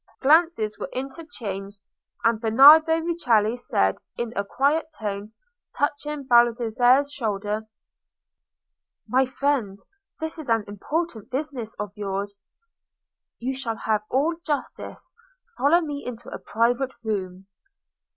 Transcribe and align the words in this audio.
Glances 0.19 0.79
were 0.79 0.89
interchanged; 0.93 1.83
and 2.23 2.41
Bernardo 2.41 2.99
Rucellai 3.01 3.55
said, 3.55 3.99
in 4.17 4.33
a 4.35 4.43
quiet 4.43 4.87
tone, 4.97 5.33
touching 5.77 6.23
Baldassarre's 6.23 7.11
shoulder— 7.13 7.67
"My 9.07 9.27
friend, 9.27 9.77
this 10.19 10.39
is 10.39 10.49
an 10.49 10.63
important 10.67 11.29
business 11.29 11.75
of 11.75 11.91
yours. 11.93 12.41
You 13.37 13.55
shall 13.55 13.77
have 13.77 14.01
all 14.09 14.35
justice. 14.43 15.13
Follow 15.55 15.81
me 15.81 16.03
into 16.03 16.31
a 16.31 16.39
private 16.39 16.93
room." 17.03 17.45